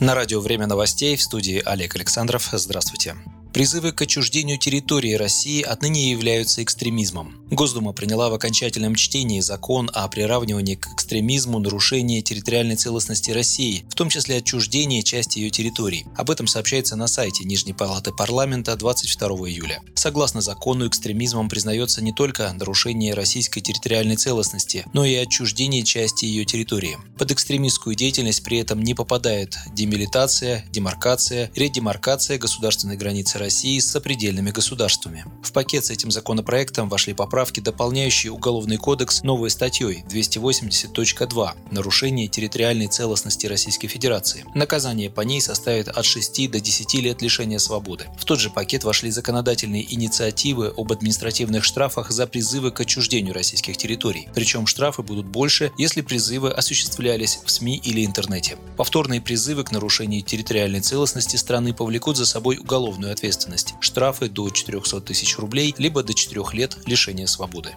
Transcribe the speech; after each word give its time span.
На 0.00 0.14
радио 0.14 0.38
«Время 0.38 0.68
новостей» 0.68 1.16
в 1.16 1.22
студии 1.22 1.60
Олег 1.64 1.96
Александров. 1.96 2.48
Здравствуйте. 2.52 3.16
Призывы 3.52 3.90
к 3.90 4.00
отчуждению 4.00 4.56
территории 4.56 5.14
России 5.14 5.60
отныне 5.60 6.12
являются 6.12 6.62
экстремизмом. 6.62 7.34
Госдума 7.50 7.94
приняла 7.94 8.28
в 8.28 8.34
окончательном 8.34 8.94
чтении 8.94 9.40
закон 9.40 9.90
о 9.94 10.06
приравнивании 10.08 10.74
к 10.74 10.86
экстремизму 10.92 11.58
нарушения 11.58 12.20
территориальной 12.20 12.76
целостности 12.76 13.30
России, 13.30 13.86
в 13.88 13.94
том 13.94 14.10
числе 14.10 14.36
отчуждение 14.36 15.02
части 15.02 15.38
ее 15.38 15.48
территорий. 15.48 16.04
Об 16.14 16.30
этом 16.30 16.46
сообщается 16.46 16.94
на 16.94 17.06
сайте 17.06 17.44
Нижней 17.44 17.72
Палаты 17.72 18.12
парламента 18.12 18.76
22 18.76 19.28
июля. 19.48 19.80
Согласно 19.94 20.42
закону, 20.42 20.86
экстремизмом 20.86 21.48
признается 21.48 22.04
не 22.04 22.12
только 22.12 22.52
нарушение 22.52 23.14
российской 23.14 23.62
территориальной 23.62 24.16
целостности, 24.16 24.84
но 24.92 25.06
и 25.06 25.14
отчуждение 25.14 25.84
части 25.84 26.26
ее 26.26 26.44
территории. 26.44 26.98
Под 27.18 27.32
экстремистскую 27.32 27.96
деятельность 27.96 28.44
при 28.44 28.58
этом 28.58 28.82
не 28.82 28.92
попадает 28.94 29.56
демилитация, 29.72 30.66
демаркация, 30.70 31.50
редемаркация 31.54 32.36
государственной 32.36 32.98
границы 32.98 33.38
России 33.38 33.78
с 33.78 33.90
сопредельными 33.90 34.50
государствами. 34.50 35.24
В 35.42 35.52
пакет 35.52 35.86
с 35.86 35.90
этим 35.90 36.10
законопроектом 36.10 36.90
вошли 36.90 37.14
поправки, 37.14 37.37
дополняющие 37.60 38.32
Уголовный 38.32 38.78
кодекс 38.78 39.22
новой 39.22 39.50
статьей 39.50 40.04
280.2 40.08 41.50
«Нарушение 41.70 42.26
территориальной 42.26 42.88
целостности 42.88 43.46
Российской 43.46 43.86
Федерации». 43.86 44.44
Наказание 44.54 45.08
по 45.08 45.20
ней 45.20 45.40
составит 45.40 45.88
от 45.88 46.04
6 46.04 46.50
до 46.50 46.60
10 46.60 46.94
лет 46.94 47.22
лишения 47.22 47.58
свободы. 47.58 48.06
В 48.18 48.24
тот 48.24 48.40
же 48.40 48.50
пакет 48.50 48.82
вошли 48.82 49.10
законодательные 49.10 49.94
инициативы 49.94 50.72
об 50.76 50.90
административных 50.90 51.62
штрафах 51.62 52.10
за 52.10 52.26
призывы 52.26 52.72
к 52.72 52.80
отчуждению 52.80 53.34
российских 53.34 53.76
территорий. 53.76 54.28
Причем 54.34 54.66
штрафы 54.66 55.02
будут 55.02 55.26
больше, 55.26 55.70
если 55.78 56.00
призывы 56.00 56.50
осуществлялись 56.50 57.38
в 57.44 57.50
СМИ 57.50 57.80
или 57.84 58.04
интернете. 58.04 58.56
Повторные 58.76 59.20
призывы 59.20 59.62
к 59.62 59.70
нарушению 59.70 60.22
территориальной 60.22 60.80
целостности 60.80 61.36
страны 61.36 61.72
повлекут 61.72 62.16
за 62.16 62.26
собой 62.26 62.58
уголовную 62.58 63.12
ответственность– 63.12 63.74
штрафы 63.80 64.28
до 64.28 64.50
400 64.50 65.00
тысяч 65.02 65.38
рублей, 65.38 65.74
либо 65.78 66.02
до 66.02 66.14
4 66.14 66.44
лет 66.54 66.76
лишения 66.86 67.27
свободы. 67.28 67.74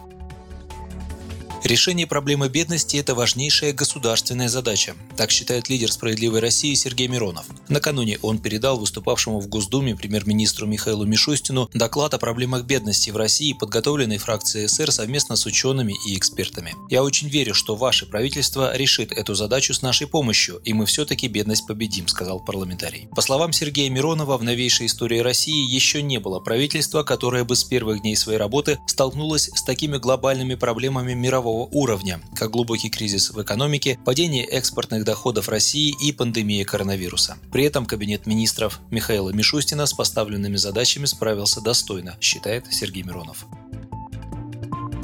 Решение 1.64 2.08
проблемы 2.08 2.48
бедности– 2.48 2.96
это 2.98 3.14
важнейшая 3.14 3.72
государственная 3.72 4.48
задача. 4.48 4.96
Так 5.16 5.30
считает 5.30 5.68
лидер 5.68 5.92
«Справедливой 5.92 6.40
России» 6.40 6.74
Сергей 6.74 7.06
Миронов. 7.06 7.46
Накануне 7.68 8.18
он 8.20 8.38
передал 8.38 8.80
выступавшему 8.80 9.38
в 9.38 9.46
Госдуме 9.46 9.94
премьер-министру 9.94 10.66
Михаилу 10.66 11.06
Мишустину 11.06 11.70
доклад 11.72 12.14
о 12.14 12.18
проблемах 12.18 12.64
бедности 12.64 13.10
в 13.10 13.16
России, 13.16 13.52
подготовленный 13.52 14.18
фракцией 14.18 14.66
СР 14.66 14.90
совместно 14.90 15.36
с 15.36 15.46
учеными 15.46 15.94
и 16.08 16.16
экспертами. 16.16 16.74
«Я 16.90 17.04
очень 17.04 17.28
верю, 17.28 17.54
что 17.54 17.76
ваше 17.76 18.06
правительство 18.06 18.76
решит 18.76 19.12
эту 19.12 19.36
задачу 19.36 19.72
с 19.72 19.82
нашей 19.82 20.08
помощью, 20.08 20.56
и 20.64 20.72
мы 20.72 20.84
все-таки 20.86 21.28
бедность 21.28 21.68
победим»,– 21.68 22.08
сказал 22.08 22.40
парламентарий. 22.40 23.06
По 23.14 23.22
словам 23.22 23.52
Сергея 23.52 23.88
Миронова, 23.88 24.36
в 24.36 24.42
новейшей 24.42 24.86
истории 24.86 25.20
России 25.20 25.72
еще 25.72 26.02
не 26.02 26.18
было 26.18 26.40
правительства, 26.40 27.04
которое 27.04 27.44
бы 27.44 27.54
с 27.54 27.62
первых 27.62 28.00
дней 28.00 28.16
своей 28.16 28.38
работы 28.38 28.80
столкнулось 28.88 29.48
с 29.54 29.62
такими 29.62 29.98
глобальными 29.98 30.56
проблемами 30.56 31.14
мирового 31.14 31.51
мирового 31.52 31.68
уровня, 31.72 32.20
как 32.34 32.50
глубокий 32.50 32.88
кризис 32.88 33.30
в 33.30 33.42
экономике, 33.42 33.98
падение 34.04 34.44
экспортных 34.44 35.04
доходов 35.04 35.48
России 35.48 35.94
и 36.02 36.12
пандемия 36.12 36.64
коронавируса. 36.64 37.36
При 37.52 37.64
этом 37.64 37.86
Кабинет 37.86 38.26
министров 38.26 38.80
Михаила 38.90 39.30
Мишустина 39.30 39.86
с 39.86 39.92
поставленными 39.92 40.56
задачами 40.56 41.06
справился 41.06 41.60
достойно, 41.60 42.16
считает 42.20 42.64
Сергей 42.72 43.02
Миронов. 43.02 43.46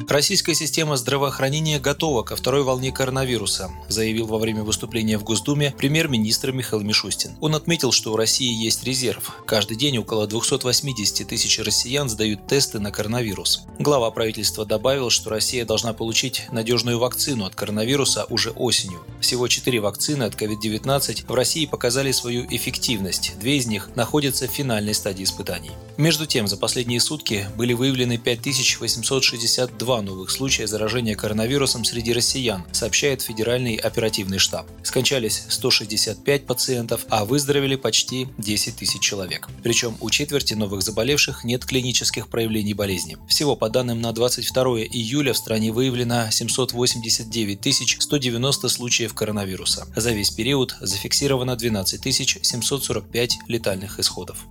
Российская 0.09 0.55
система 0.55 0.97
здравоохранения 0.97 1.79
готова 1.79 2.23
ко 2.23 2.35
второй 2.35 2.63
волне 2.63 2.91
коронавируса, 2.91 3.71
заявил 3.89 4.27
во 4.27 4.39
время 4.39 4.65
выступления 4.65 5.19
в 5.19 5.23
Госдуме 5.23 5.75
премьер-министр 5.77 6.51
Михаил 6.53 6.83
Мишустин. 6.83 7.33
Он 7.43 7.55
отметил, 7.55 7.93
что 7.93 8.15
у 8.15 8.17
России 8.17 8.51
есть 8.51 8.85
резерв. 8.85 9.37
Каждый 9.45 9.77
день 9.77 9.99
около 9.99 10.27
280 10.27 11.29
тысяч 11.29 11.59
россиян 11.59 12.09
сдают 12.09 12.47
тесты 12.47 12.81
на 12.81 12.91
коронавирус. 12.91 13.65
Глава 13.79 14.11
правительства 14.11 14.65
добавил, 14.65 15.11
что 15.11 15.29
Россия 15.29 15.67
должна 15.67 15.93
получить 15.93 16.47
надежную 16.53 16.99
вакцину 16.99 17.45
от 17.45 17.55
коронавируса 17.55 18.25
уже 18.31 18.53
осенью. 18.53 19.01
Всего 19.21 19.47
четыре 19.47 19.81
вакцины 19.81 20.23
от 20.23 20.41
COVID-19 20.41 21.27
в 21.29 21.35
России 21.35 21.67
показали 21.67 22.13
свою 22.13 22.47
эффективность. 22.49 23.35
Две 23.39 23.59
из 23.59 23.67
них 23.67 23.91
находятся 23.95 24.49
в 24.49 24.53
финальной 24.53 24.95
стадии 24.95 25.25
испытаний. 25.25 25.73
Между 25.99 26.25
тем, 26.25 26.49
за 26.49 26.57
последние 26.57 27.01
сутки 27.01 27.47
были 27.57 27.75
выявлены 27.75 28.17
5862 28.17 29.98
новых 30.03 30.31
случая 30.31 30.67
заражения 30.67 31.15
коронавирусом 31.15 31.85
среди 31.85 32.13
россиян, 32.13 32.65
сообщает 32.73 33.23
Федеральный 33.23 33.77
оперативный 33.77 34.39
штаб. 34.39 34.67
Скончались 34.83 35.45
165 35.49 36.47
пациентов, 36.47 37.07
а 37.09 37.25
выздоровели 37.25 37.77
почти 37.77 38.29
10 38.39 38.77
тысяч 38.77 39.01
человек. 39.01 39.49
Причем 39.63 39.97
у 40.01 40.11
четверти 40.11 40.55
новых 40.55 40.83
заболевших 40.83 41.45
нет 41.45 41.65
клинических 41.65 42.29
проявлений 42.29 42.75
болезни. 42.75 43.17
Всего 43.29 43.57
по 43.57 43.69
данным 43.69 44.01
на 44.01 44.13
22 44.13 44.81
июля 44.83 45.33
в 45.33 45.37
стране 45.37 45.73
выявлено 45.73 46.31
789 46.31 48.03
190 48.03 48.69
случаев 48.69 49.15
коронавируса. 49.15 49.87
За 49.95 50.13
весь 50.13 50.31
период 50.31 50.77
зафиксировано 50.81 51.57
12 51.57 52.43
745 52.43 53.39
летальных 53.49 54.01
исходов. 54.01 54.47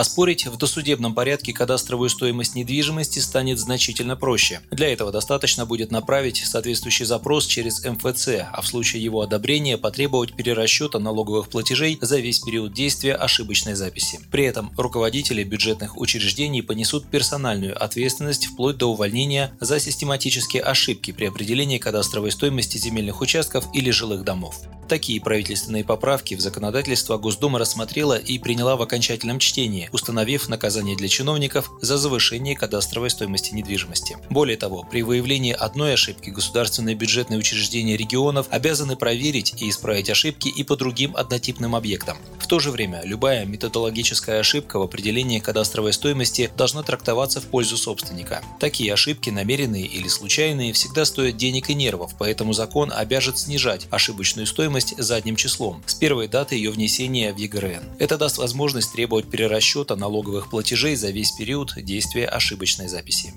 Оспорить 0.00 0.46
в 0.46 0.56
досудебном 0.56 1.14
порядке 1.14 1.52
кадастровую 1.52 2.08
стоимость 2.08 2.54
недвижимости 2.54 3.18
станет 3.18 3.58
значительно 3.58 4.16
проще. 4.16 4.62
Для 4.70 4.90
этого 4.90 5.12
достаточно 5.12 5.66
будет 5.66 5.90
направить 5.90 6.38
соответствующий 6.38 7.04
запрос 7.04 7.46
через 7.46 7.84
МФЦ, 7.84 8.28
а 8.50 8.62
в 8.62 8.66
случае 8.66 9.02
его 9.02 9.20
одобрения 9.20 9.76
потребовать 9.76 10.32
перерасчета 10.32 10.98
налоговых 11.00 11.50
платежей 11.50 11.98
за 12.00 12.18
весь 12.18 12.38
период 12.38 12.72
действия 12.72 13.14
ошибочной 13.14 13.74
записи. 13.74 14.20
При 14.30 14.44
этом 14.44 14.72
руководители 14.78 15.44
бюджетных 15.44 15.98
учреждений 15.98 16.62
понесут 16.62 17.10
персональную 17.10 17.76
ответственность 17.84 18.46
вплоть 18.46 18.78
до 18.78 18.90
увольнения 18.90 19.52
за 19.60 19.78
систематические 19.78 20.62
ошибки 20.62 21.10
при 21.10 21.26
определении 21.26 21.76
кадастровой 21.76 22.32
стоимости 22.32 22.78
земельных 22.78 23.20
участков 23.20 23.66
или 23.74 23.90
жилых 23.90 24.24
домов. 24.24 24.62
Такие 24.90 25.20
правительственные 25.20 25.84
поправки 25.84 26.34
в 26.34 26.40
законодательство 26.40 27.16
Госдума 27.16 27.60
рассмотрела 27.60 28.18
и 28.18 28.40
приняла 28.40 28.74
в 28.74 28.82
окончательном 28.82 29.38
чтении, 29.38 29.88
установив 29.92 30.48
наказание 30.48 30.96
для 30.96 31.08
чиновников 31.08 31.70
за 31.80 31.98
завышение 31.98 32.56
кадастровой 32.56 33.10
стоимости 33.10 33.54
недвижимости. 33.54 34.18
Более 34.28 34.56
того, 34.56 34.86
при 34.90 35.02
выявлении 35.02 35.52
одной 35.52 35.94
ошибки 35.94 36.30
государственные 36.30 36.94
бюджетные 36.94 37.38
учреждения 37.38 37.96
регионов 37.96 38.46
обязаны 38.50 38.96
проверить 38.96 39.54
и 39.60 39.68
исправить 39.68 40.10
ошибки 40.10 40.48
и 40.48 40.62
по 40.62 40.76
другим 40.76 41.16
однотипным 41.16 41.74
объектам. 41.74 42.18
В 42.38 42.46
то 42.46 42.58
же 42.58 42.70
время 42.70 43.02
любая 43.04 43.44
методологическая 43.44 44.40
ошибка 44.40 44.78
в 44.78 44.82
определении 44.82 45.38
кадастровой 45.38 45.92
стоимости 45.92 46.50
должна 46.56 46.82
трактоваться 46.82 47.40
в 47.40 47.46
пользу 47.46 47.76
собственника. 47.76 48.42
Такие 48.58 48.92
ошибки, 48.92 49.30
намеренные 49.30 49.86
или 49.86 50.08
случайные, 50.08 50.72
всегда 50.72 51.04
стоят 51.04 51.36
денег 51.36 51.70
и 51.70 51.74
нервов, 51.74 52.12
поэтому 52.18 52.52
закон 52.52 52.92
обяжет 52.92 53.38
снижать 53.38 53.86
ошибочную 53.90 54.46
стоимость 54.46 54.94
задним 54.98 55.36
числом 55.36 55.82
с 55.86 55.94
первой 55.94 56.28
даты 56.28 56.56
ее 56.56 56.70
внесения 56.70 57.32
в 57.32 57.36
ЕГРН. 57.36 57.96
Это 57.98 58.18
даст 58.18 58.38
возможность 58.38 58.92
требовать 58.92 59.30
перерасчета 59.30 59.69
налоговых 59.96 60.50
платежей 60.50 60.96
за 60.96 61.10
весь 61.10 61.32
период 61.32 61.74
действия 61.76 62.26
ошибочной 62.26 62.88
записи. 62.88 63.32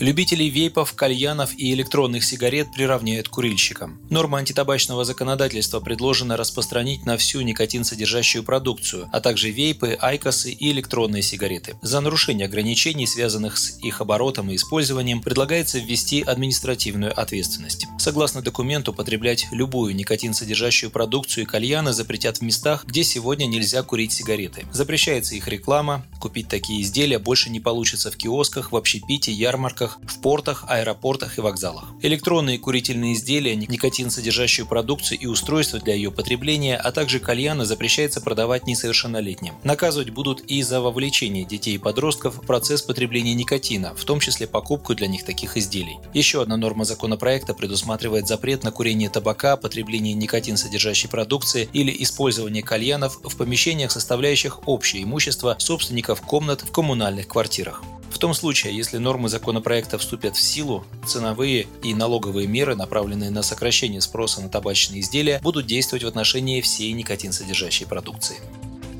Любителей 0.00 0.48
вейпов, 0.48 0.94
кальянов 0.94 1.50
и 1.58 1.74
электронных 1.74 2.22
сигарет 2.24 2.72
приравняют 2.72 3.28
курильщикам. 3.28 4.00
Норма 4.10 4.38
антитабачного 4.38 5.04
законодательства 5.04 5.80
предложена 5.80 6.36
распространить 6.36 7.04
на 7.04 7.16
всю 7.16 7.40
никотин-содержащую 7.40 8.44
продукцию, 8.44 9.08
а 9.12 9.20
также 9.20 9.50
вейпы, 9.50 9.98
айкосы 10.00 10.52
и 10.52 10.70
электронные 10.70 11.22
сигареты. 11.22 11.74
За 11.82 12.00
нарушение 12.00 12.46
ограничений, 12.46 13.08
связанных 13.08 13.58
с 13.58 13.76
их 13.82 14.00
оборотом 14.00 14.52
и 14.52 14.54
использованием, 14.54 15.20
предлагается 15.20 15.80
ввести 15.80 16.22
административную 16.22 17.18
ответственность. 17.18 17.86
Согласно 17.98 18.40
документу, 18.40 18.92
потреблять 18.92 19.48
любую 19.50 19.96
никотин-содержащую 19.96 20.90
продукцию 20.90 21.42
и 21.42 21.46
кальяны 21.46 21.92
запретят 21.92 22.38
в 22.38 22.42
местах, 22.42 22.84
где 22.86 23.02
сегодня 23.02 23.46
нельзя 23.46 23.82
курить 23.82 24.12
сигареты. 24.12 24.64
Запрещается 24.72 25.34
их 25.34 25.48
реклама, 25.48 26.06
купить 26.20 26.46
такие 26.46 26.82
изделия 26.82 27.18
больше 27.18 27.50
не 27.50 27.58
получится 27.58 28.12
в 28.12 28.16
киосках, 28.16 28.70
в 28.70 28.76
общепите, 28.76 29.32
ярмарках, 29.32 29.87
парках, 29.88 29.98
в 30.18 30.20
портах, 30.20 30.64
аэропортах 30.68 31.38
и 31.38 31.40
вокзалах. 31.40 31.84
Электронные 32.02 32.58
курительные 32.58 33.14
изделия, 33.14 33.56
никотин 33.56 34.10
содержащую 34.10 34.66
продукцию 34.66 35.18
и 35.18 35.26
устройства 35.26 35.78
для 35.78 35.94
ее 35.94 36.10
потребления, 36.10 36.76
а 36.76 36.92
также 36.92 37.18
кальяны 37.20 37.64
запрещается 37.64 38.20
продавать 38.20 38.66
несовершеннолетним. 38.66 39.54
Наказывать 39.64 40.10
будут 40.10 40.40
и 40.42 40.62
за 40.62 40.80
вовлечение 40.80 41.44
детей 41.44 41.76
и 41.76 41.78
подростков 41.78 42.36
в 42.36 42.46
процесс 42.46 42.82
потребления 42.82 43.34
никотина, 43.34 43.94
в 43.94 44.04
том 44.04 44.20
числе 44.20 44.46
покупку 44.46 44.94
для 44.94 45.06
них 45.06 45.24
таких 45.24 45.56
изделий. 45.56 45.98
Еще 46.14 46.42
одна 46.42 46.56
норма 46.56 46.84
законопроекта 46.84 47.54
предусматривает 47.54 48.26
запрет 48.26 48.64
на 48.64 48.72
курение 48.72 49.10
табака, 49.10 49.56
потребление 49.56 50.14
никотин 50.14 50.56
содержащей 50.56 51.08
продукции 51.08 51.68
или 51.72 51.94
использование 52.02 52.62
кальянов 52.62 53.20
в 53.22 53.36
помещениях, 53.36 53.90
составляющих 53.90 54.66
общее 54.66 55.02
имущество 55.04 55.56
собственников 55.58 56.22
комнат 56.22 56.62
в 56.62 56.70
коммунальных 56.70 57.28
квартирах. 57.28 57.82
В 58.18 58.20
том 58.20 58.34
случае, 58.34 58.76
если 58.76 58.98
нормы 58.98 59.28
законопроекта 59.28 59.96
вступят 59.96 60.34
в 60.34 60.42
силу, 60.42 60.84
ценовые 61.06 61.68
и 61.84 61.94
налоговые 61.94 62.48
меры, 62.48 62.74
направленные 62.74 63.30
на 63.30 63.44
сокращение 63.44 64.00
спроса 64.00 64.40
на 64.40 64.48
табачные 64.48 65.02
изделия, 65.02 65.38
будут 65.40 65.66
действовать 65.66 66.02
в 66.02 66.08
отношении 66.08 66.60
всей 66.60 66.90
никотин 66.94 67.30
содержащей 67.30 67.86
продукции. 67.86 68.38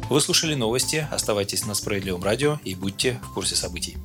Вы 0.09 0.20
слушали 0.20 0.55
новости, 0.55 1.09
оставайтесь 1.11 1.67
на 1.67 1.75
Справедливом 1.75 2.23
радио 2.23 2.61
и 2.62 2.76
будьте 2.76 3.19
в 3.25 3.35
курсе 3.35 3.56
событий. 3.56 3.97